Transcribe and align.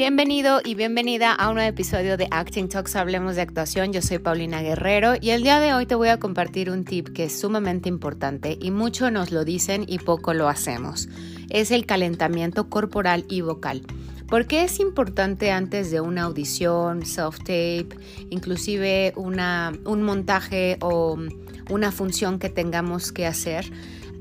Bienvenido 0.00 0.62
y 0.64 0.76
bienvenida 0.76 1.34
a 1.34 1.50
un 1.50 1.56
nuevo 1.56 1.68
episodio 1.68 2.16
de 2.16 2.26
Acting 2.30 2.70
Talks 2.70 2.96
Hablemos 2.96 3.36
de 3.36 3.42
Actuación. 3.42 3.92
Yo 3.92 4.00
soy 4.00 4.18
Paulina 4.18 4.62
Guerrero 4.62 5.12
y 5.20 5.28
el 5.28 5.42
día 5.42 5.60
de 5.60 5.74
hoy 5.74 5.84
te 5.84 5.94
voy 5.94 6.08
a 6.08 6.18
compartir 6.18 6.70
un 6.70 6.86
tip 6.86 7.10
que 7.10 7.24
es 7.24 7.38
sumamente 7.38 7.90
importante 7.90 8.56
y 8.58 8.70
mucho 8.70 9.10
nos 9.10 9.30
lo 9.30 9.44
dicen 9.44 9.84
y 9.86 9.98
poco 9.98 10.32
lo 10.32 10.48
hacemos. 10.48 11.10
Es 11.50 11.70
el 11.70 11.84
calentamiento 11.84 12.70
corporal 12.70 13.26
y 13.28 13.42
vocal. 13.42 13.82
¿Por 14.26 14.46
qué 14.46 14.64
es 14.64 14.80
importante 14.80 15.50
antes 15.50 15.90
de 15.90 16.00
una 16.00 16.22
audición, 16.22 17.02
self-tape, 17.02 17.94
inclusive 18.30 19.12
una, 19.16 19.74
un 19.84 20.02
montaje 20.02 20.78
o 20.80 21.18
una 21.68 21.92
función 21.92 22.38
que 22.38 22.48
tengamos 22.48 23.12
que 23.12 23.26
hacer, 23.26 23.70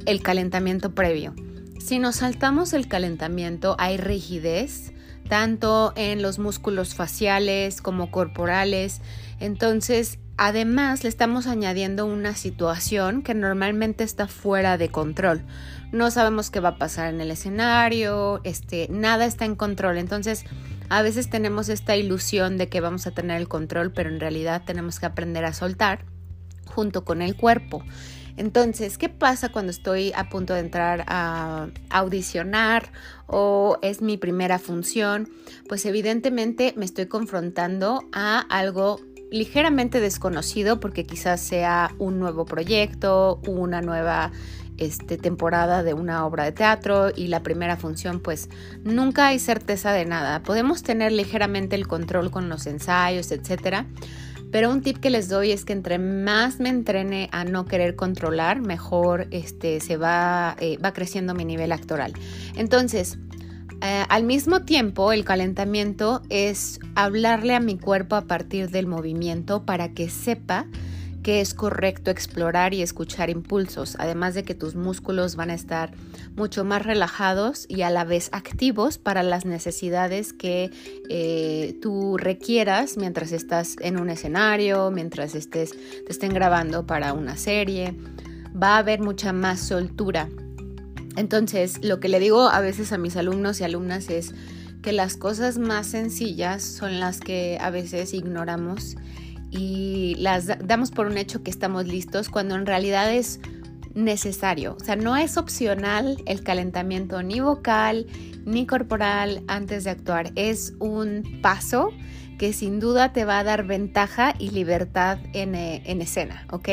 el 0.05 0.21
calentamiento 0.21 0.93
previo? 0.93 1.34
Si 1.80 2.00
nos 2.00 2.18
saltamos 2.18 2.73
el 2.73 2.89
calentamiento, 2.89 3.77
hay 3.80 3.95
rigidez, 3.95 4.91
tanto 5.29 5.93
en 5.95 6.21
los 6.21 6.39
músculos 6.39 6.95
faciales 6.95 7.81
como 7.81 8.11
corporales. 8.11 8.99
Entonces, 9.39 10.19
además 10.35 11.03
le 11.03 11.09
estamos 11.09 11.47
añadiendo 11.47 12.05
una 12.05 12.35
situación 12.35 13.21
que 13.21 13.33
normalmente 13.33 14.03
está 14.03 14.27
fuera 14.27 14.77
de 14.77 14.89
control. 14.89 15.45
No 15.93 16.11
sabemos 16.11 16.49
qué 16.49 16.59
va 16.59 16.69
a 16.69 16.77
pasar 16.77 17.13
en 17.13 17.21
el 17.21 17.31
escenario, 17.31 18.41
este, 18.43 18.88
nada 18.89 19.25
está 19.25 19.45
en 19.45 19.55
control. 19.55 19.97
Entonces, 19.97 20.43
a 20.89 21.02
veces 21.03 21.30
tenemos 21.30 21.69
esta 21.69 21.95
ilusión 21.95 22.57
de 22.57 22.67
que 22.67 22.81
vamos 22.81 23.05
a 23.07 23.11
tener 23.11 23.39
el 23.39 23.47
control, 23.47 23.91
pero 23.91 24.09
en 24.09 24.19
realidad 24.19 24.63
tenemos 24.66 24.99
que 24.99 25.05
aprender 25.05 25.45
a 25.45 25.53
soltar 25.53 26.05
junto 26.66 27.05
con 27.05 27.21
el 27.21 27.35
cuerpo. 27.35 27.83
Entonces, 28.38 28.97
¿qué 28.97 29.09
pasa 29.09 29.49
cuando 29.49 29.71
estoy 29.71 30.11
a 30.15 30.29
punto 30.29 30.53
de 30.53 30.61
entrar 30.61 31.03
a 31.07 31.67
audicionar 31.89 32.91
o 33.27 33.77
es 33.81 34.02
mi 34.02 34.17
primera 34.17 34.59
función? 34.59 35.30
Pues 35.67 35.86
evidentemente 35.86 36.73
me 36.77 36.86
estoy 36.86 37.08
confrontando 37.08 38.03
a 38.11 38.39
algo 38.49 38.99
ligeramente 39.31 39.99
desconocido 39.99 40.80
porque 40.80 41.05
quizás 41.05 41.39
sea 41.39 41.94
un 41.99 42.19
nuevo 42.19 42.45
proyecto, 42.45 43.39
una 43.47 43.81
nueva 43.81 44.31
este, 44.77 45.17
temporada 45.17 45.83
de 45.83 45.93
una 45.93 46.25
obra 46.25 46.45
de 46.45 46.52
teatro 46.52 47.11
y 47.16 47.27
la 47.27 47.43
primera 47.43 47.75
función 47.75 48.21
pues 48.21 48.49
nunca 48.83 49.27
hay 49.27 49.39
certeza 49.39 49.91
de 49.91 50.05
nada. 50.05 50.41
Podemos 50.41 50.83
tener 50.83 51.11
ligeramente 51.11 51.75
el 51.75 51.88
control 51.88 52.31
con 52.31 52.49
los 52.49 52.66
ensayos, 52.66 53.31
etcétera, 53.31 53.86
pero 54.52 54.72
un 54.72 54.81
tip 54.81 54.97
que 54.97 55.09
les 55.09 55.30
doy 55.30 55.52
es 55.52 55.66
que 55.66 55.73
entre 55.73 56.00
más 56.00 56.59
me 56.59 56.69
entrene 56.69 57.30
a 57.31 57.44
no 57.44 57.66
querer 57.66 57.95
controlar, 57.95 58.61
mejor 58.61 59.28
este, 59.31 59.80
se 59.80 59.97
va, 59.97 60.55
eh, 60.59 60.78
creciendo 60.94 61.33
mi 61.36 61.45
nivel 61.45 61.72
actoral. 61.72 62.14
Entonces, 62.55 63.17
eh, 63.81 64.03
al 64.09 64.23
mismo 64.23 64.61
tiempo, 64.61 65.14
el 65.14 65.23
calentamiento 65.23 66.22
es 66.30 66.80
hablarle 66.95 67.55
a 67.55 67.59
mi 67.59 67.77
cuerpo 67.77 68.16
a 68.16 68.22
partir 68.22 68.70
del 68.70 68.88
movimiento 68.88 69.66
para 69.66 69.94
que 69.94 70.09
sepa 70.09 70.66
es 71.30 71.53
correcto 71.53 72.11
explorar 72.11 72.73
y 72.73 72.81
escuchar 72.81 73.30
impulsos, 73.30 73.95
además 73.99 74.33
de 74.35 74.44
que 74.44 74.55
tus 74.55 74.75
músculos 74.75 75.36
van 75.36 75.49
a 75.49 75.53
estar 75.53 75.91
mucho 76.36 76.66
más 76.66 76.83
relajados 76.83 77.66
y 77.67 77.81
a 77.81 77.89
la 77.89 78.05
vez 78.05 78.30
activos 78.31 78.97
para 78.97 79.23
las 79.23 79.45
necesidades 79.45 80.33
que 80.33 80.71
eh, 81.09 81.77
tú 81.81 82.17
requieras 82.17 82.97
mientras 82.97 83.31
estás 83.31 83.75
en 83.80 83.99
un 83.99 84.09
escenario, 84.09 84.91
mientras 84.91 85.36
estés, 85.36 85.71
te 85.71 86.11
estén 86.11 86.33
grabando 86.33 86.86
para 86.86 87.13
una 87.13 87.38
serie. 87.38 87.95
Va 88.61 88.75
a 88.75 88.80
haber 88.80 88.99
mucha 89.02 89.33
más 89.33 89.59
soltura. 89.59 90.30
Entonces, 91.16 91.83
lo 91.83 91.99
que 91.99 92.08
le 92.08 92.19
digo 92.19 92.49
a 92.49 92.61
veces 92.61 92.91
a 92.91 92.97
mis 92.97 93.16
alumnos 93.17 93.59
y 93.59 93.64
alumnas 93.64 94.09
es 94.09 94.33
que 94.81 94.93
las 94.93 95.17
cosas 95.17 95.58
más 95.58 95.88
sencillas 95.88 96.64
son 96.64 96.99
las 96.99 97.19
que 97.19 97.58
a 97.59 97.69
veces 97.69 98.14
ignoramos 98.14 98.95
y 99.52 100.15
las 100.20 100.48
damos 100.65 100.92
por 100.92 101.08
un 101.08 101.17
hecho 101.17 101.43
que 101.43 101.52
estamos 101.52 101.87
listos 101.87 102.30
cuando 102.30 102.55
en 102.55 102.65
realidad 102.65 103.14
es 103.14 103.39
necesario. 103.93 104.76
O 104.80 104.83
sea, 104.83 104.95
no 104.95 105.17
es 105.17 105.37
opcional 105.37 106.21
el 106.26 106.43
calentamiento 106.43 107.21
ni 107.23 107.39
vocal 107.39 108.08
ni 108.45 108.65
corporal 108.65 109.43
antes 109.48 109.83
de 109.83 109.92
actuar. 109.92 110.32
Es 110.36 110.73
un 110.80 111.39
paso 111.42 111.92
que 112.37 112.54
sin 112.54 112.80
duda 112.80 113.11
te 113.11 113.26
va 113.26 113.39
a 113.39 113.43
dar 113.43 113.65
ventaja 113.65 114.33
y 114.39 114.52
libertad 114.52 115.20
en, 115.33 115.55
eh, 115.55 115.83
escena, 115.86 116.45
¿ok? 116.52 116.70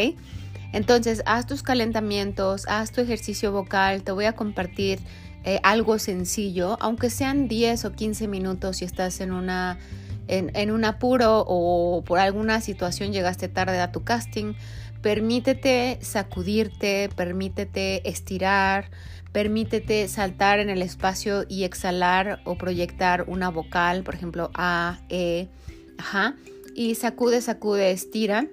Entonces, 0.72 1.22
haz 1.26 1.47
tus 1.47 1.62
calentamientos, 1.62 2.66
haz 2.69 2.93
tu 2.93 3.00
ejercicio 3.00 3.50
vocal, 3.50 4.03
te 4.03 4.12
voy 4.12 4.26
a 4.26 4.34
compartir 4.34 5.00
eh, 5.44 5.58
algo 5.62 5.98
sencillo, 5.98 6.76
aunque 6.81 7.10
sean 7.10 7.48
10 7.48 7.84
o 7.84 7.93
15 7.93 8.28
minutos 8.28 8.78
si 8.78 8.84
estás 8.84 9.20
en 9.20 9.32
una 9.32 9.78
en, 10.28 10.70
un 10.70 10.84
apuro 10.84 11.44
o 11.47 12.03
por 12.04 12.19
alguna 12.19 12.60
situación 12.60 13.12
llegaste 13.12 13.48
tarde 13.48 13.81
a 13.81 13.92
tu 13.92 14.04
casting, 14.04 14.54
permítete 15.03 15.98
sacudirte, 16.03 17.09
permítete 17.14 18.09
estirar, 18.09 18.91
permítete 19.32 20.09
saltar 20.09 20.59
en 20.59 20.70
el 20.70 20.82
espacio 20.82 21.44
y 21.48 21.64
exhalar 21.64 22.41
o 22.44 22.56
proyectar 22.56 23.25
una 23.28 23.50
vocal, 23.50 24.03
por 24.03 24.14
ejemplo, 24.14 24.50
A, 24.54 25.00
E, 25.09 25.48
ajá, 25.98 26.34
y 26.75 26.94
sacude, 26.94 27.41
sacude, 27.41 27.91
estira 27.91 28.47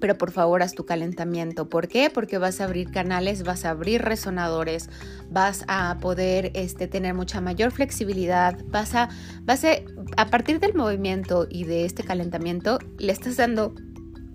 pero 0.00 0.16
por 0.18 0.30
favor 0.30 0.62
haz 0.62 0.74
tu 0.74 0.84
calentamiento. 0.84 1.68
¿Por 1.68 1.88
qué? 1.88 2.10
Porque 2.10 2.38
vas 2.38 2.60
a 2.60 2.64
abrir 2.64 2.90
canales, 2.90 3.42
vas 3.42 3.64
a 3.64 3.70
abrir 3.70 4.02
resonadores, 4.02 4.88
vas 5.30 5.64
a 5.68 5.98
poder 6.00 6.50
este, 6.54 6.88
tener 6.88 7.14
mucha 7.14 7.40
mayor 7.40 7.70
flexibilidad, 7.70 8.58
vas 8.66 8.94
a, 8.94 9.08
vas 9.42 9.64
a, 9.64 9.70
a 10.16 10.26
partir 10.26 10.60
del 10.60 10.74
movimiento 10.74 11.46
y 11.48 11.64
de 11.64 11.84
este 11.84 12.02
calentamiento, 12.02 12.78
le 12.98 13.12
estás 13.12 13.36
dando 13.36 13.74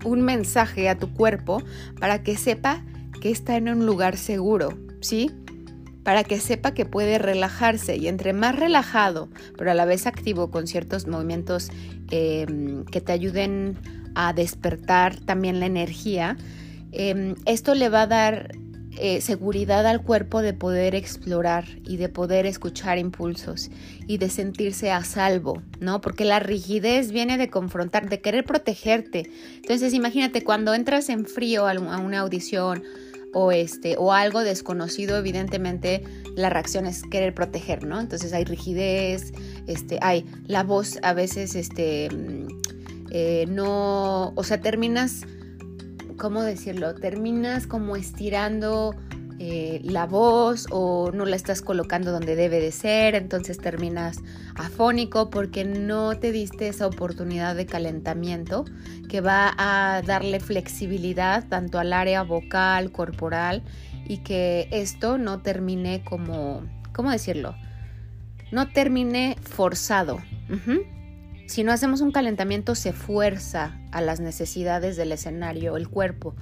un 0.04 0.22
mensaje 0.22 0.88
a 0.88 0.98
tu 0.98 1.12
cuerpo 1.12 1.62
para 1.98 2.22
que 2.22 2.36
sepa 2.36 2.84
que 3.20 3.30
está 3.30 3.56
en 3.56 3.68
un 3.68 3.84
lugar 3.84 4.16
seguro, 4.16 4.78
¿sí? 5.00 5.30
Para 6.04 6.24
que 6.24 6.38
sepa 6.38 6.72
que 6.72 6.86
puede 6.86 7.18
relajarse 7.18 7.96
y 7.96 8.08
entre 8.08 8.32
más 8.32 8.56
relajado, 8.56 9.28
pero 9.56 9.70
a 9.70 9.74
la 9.74 9.84
vez 9.84 10.06
activo 10.06 10.50
con 10.50 10.66
ciertos 10.66 11.06
movimientos 11.06 11.70
em, 12.10 12.84
que 12.84 13.00
te 13.00 13.12
ayuden 13.12 13.76
a 14.20 14.32
despertar 14.32 15.20
también 15.20 15.60
la 15.60 15.66
energía, 15.66 16.36
em, 16.90 17.36
esto 17.46 17.76
le 17.76 17.88
va 17.88 18.02
a 18.02 18.06
dar 18.08 18.50
eh, 19.00 19.20
seguridad 19.20 19.86
al 19.86 20.02
cuerpo 20.02 20.42
de 20.42 20.54
poder 20.54 20.96
explorar 20.96 21.66
y 21.84 21.98
de 21.98 22.08
poder 22.08 22.46
escuchar 22.46 22.98
impulsos 22.98 23.70
y 24.08 24.18
de 24.18 24.28
sentirse 24.28 24.90
a 24.90 25.04
salvo, 25.04 25.62
¿no? 25.78 26.00
Porque 26.00 26.24
la 26.24 26.40
rigidez 26.40 27.12
viene 27.12 27.38
de 27.38 27.48
confrontar, 27.48 28.08
de 28.08 28.20
querer 28.20 28.44
protegerte. 28.44 29.30
Entonces, 29.54 29.94
imagínate 29.94 30.42
cuando 30.42 30.74
entras 30.74 31.10
en 31.10 31.26
frío 31.26 31.68
a 31.68 31.78
una 31.78 32.18
audición 32.18 32.82
o 33.32 33.52
este 33.52 33.94
o 33.98 34.12
algo 34.12 34.40
desconocido, 34.40 35.16
evidentemente 35.16 36.02
la 36.34 36.50
reacción 36.50 36.86
es 36.86 37.04
querer 37.04 37.34
proteger, 37.34 37.84
¿no? 37.84 38.00
Entonces 38.00 38.32
hay 38.32 38.44
rigidez, 38.44 39.32
este, 39.68 40.00
hay 40.02 40.24
la 40.48 40.64
voz 40.64 40.98
a 41.02 41.12
veces, 41.12 41.54
este 41.54 42.08
eh, 43.10 43.46
no, 43.48 44.32
o 44.34 44.44
sea, 44.44 44.60
terminas, 44.60 45.22
¿cómo 46.16 46.42
decirlo? 46.42 46.94
Terminas 46.94 47.66
como 47.66 47.96
estirando 47.96 48.94
eh, 49.40 49.80
la 49.84 50.04
voz 50.04 50.66
o 50.70 51.12
no 51.12 51.24
la 51.24 51.36
estás 51.36 51.62
colocando 51.62 52.10
donde 52.10 52.34
debe 52.34 52.60
de 52.60 52.72
ser, 52.72 53.14
entonces 53.14 53.58
terminas 53.58 54.18
afónico 54.56 55.30
porque 55.30 55.64
no 55.64 56.18
te 56.18 56.32
diste 56.32 56.66
esa 56.66 56.88
oportunidad 56.88 57.54
de 57.54 57.64
calentamiento 57.64 58.64
que 59.08 59.20
va 59.20 59.54
a 59.56 60.02
darle 60.02 60.40
flexibilidad 60.40 61.46
tanto 61.48 61.78
al 61.78 61.92
área 61.92 62.24
vocal, 62.24 62.90
corporal 62.90 63.62
y 64.08 64.18
que 64.18 64.66
esto 64.72 65.18
no 65.18 65.40
termine 65.40 66.02
como, 66.02 66.62
¿cómo 66.92 67.12
decirlo? 67.12 67.54
No 68.50 68.68
termine 68.72 69.36
forzado. 69.40 70.18
Si 71.48 71.64
no 71.64 71.72
hacemos 71.72 72.02
un 72.02 72.12
calentamiento 72.12 72.74
se 72.74 72.92
fuerza 72.92 73.80
a 73.90 74.02
las 74.02 74.20
necesidades 74.20 74.98
del 74.98 75.12
escenario, 75.12 75.78
el 75.78 75.88
cuerpo. 75.88 76.36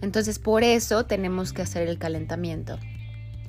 Entonces 0.00 0.38
por 0.38 0.62
eso 0.62 1.06
tenemos 1.06 1.52
que 1.52 1.62
hacer 1.62 1.88
el 1.88 1.98
calentamiento. 1.98 2.78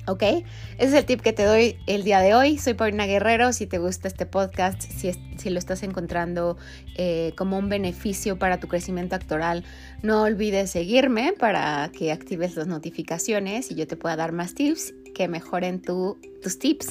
¿Ok? 0.08 0.22
Ese 0.22 0.44
es 0.78 0.94
el 0.94 1.04
tip 1.04 1.20
que 1.20 1.32
te 1.32 1.44
doy 1.44 1.78
el 1.86 2.02
día 2.02 2.18
de 2.20 2.34
hoy. 2.34 2.58
Soy 2.58 2.74
Paulina 2.74 3.06
Guerrero. 3.06 3.52
Si 3.52 3.66
te 3.66 3.78
gusta 3.78 4.08
este 4.08 4.26
podcast, 4.26 4.82
si, 4.82 5.12
si 5.36 5.50
lo 5.50 5.60
estás 5.60 5.84
encontrando 5.84 6.56
eh, 6.96 7.32
como 7.36 7.56
un 7.56 7.68
beneficio 7.68 8.36
para 8.36 8.58
tu 8.58 8.66
crecimiento 8.66 9.14
actoral, 9.14 9.62
no 10.02 10.22
olvides 10.22 10.72
seguirme 10.72 11.34
para 11.38 11.88
que 11.96 12.10
actives 12.10 12.56
las 12.56 12.66
notificaciones 12.66 13.70
y 13.70 13.76
yo 13.76 13.86
te 13.86 13.96
pueda 13.96 14.16
dar 14.16 14.32
más 14.32 14.54
tips 14.54 14.92
que 15.16 15.28
mejoren 15.28 15.80
tus 15.80 16.58
tips, 16.58 16.90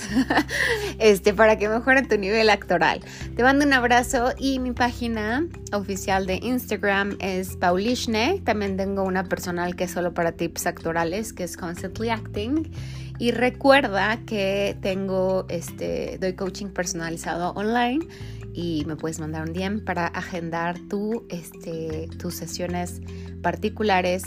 este, 1.00 1.32
para 1.32 1.60
que 1.60 1.70
mejoren 1.70 2.08
tu 2.08 2.18
nivel 2.18 2.50
actoral. 2.50 3.02
Te 3.36 3.44
mando 3.44 3.68
un 3.68 3.72
abrazo 3.72 4.34
y 4.40 4.58
mi 4.58 4.72
página 4.72 5.48
oficial 5.74 6.26
de 6.26 6.40
Instagram 6.42 7.18
es 7.20 7.56
Paulishne. 7.56 8.42
También 8.44 8.78
tengo 8.78 9.04
una 9.04 9.26
personal 9.26 9.76
que 9.76 9.84
es 9.84 9.92
solo 9.92 10.16
para 10.16 10.32
tips 10.32 10.66
actorales, 10.66 11.34
que 11.34 11.44
es 11.44 11.56
Constantly 11.56 12.10
Acting. 12.10 12.72
Y 13.20 13.30
recuerda 13.30 14.20
que 14.26 14.76
tengo 14.82 15.46
este, 15.48 16.18
doy 16.20 16.34
coaching 16.34 16.70
personalizado 16.70 17.52
online 17.52 18.08
y 18.56 18.86
me 18.88 18.96
puedes 18.96 19.20
mandar 19.20 19.48
un 19.48 19.54
DM 19.54 19.86
para 19.86 20.08
agendar 20.08 20.80
tu, 20.90 21.28
este, 21.30 22.10
tus 22.18 22.34
sesiones 22.34 23.02
particulares 23.44 24.24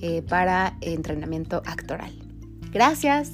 eh, 0.00 0.22
para 0.22 0.78
entrenamiento 0.82 1.62
actoral. 1.66 2.19
Gracias. 2.72 3.32